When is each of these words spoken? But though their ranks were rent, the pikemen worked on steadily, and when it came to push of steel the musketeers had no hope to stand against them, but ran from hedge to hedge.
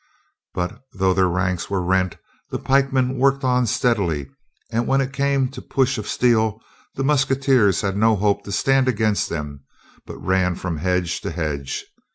But 0.55 0.81
though 0.95 1.13
their 1.13 1.27
ranks 1.27 1.69
were 1.69 1.83
rent, 1.83 2.17
the 2.49 2.57
pikemen 2.57 3.19
worked 3.19 3.43
on 3.43 3.67
steadily, 3.67 4.31
and 4.71 4.87
when 4.87 4.99
it 4.99 5.13
came 5.13 5.47
to 5.49 5.61
push 5.61 5.99
of 5.99 6.07
steel 6.07 6.59
the 6.95 7.03
musketeers 7.03 7.81
had 7.81 7.95
no 7.95 8.15
hope 8.15 8.43
to 8.45 8.51
stand 8.51 8.87
against 8.87 9.29
them, 9.29 9.63
but 10.07 10.17
ran 10.17 10.55
from 10.55 10.77
hedge 10.77 11.21
to 11.21 11.29
hedge. 11.29 11.85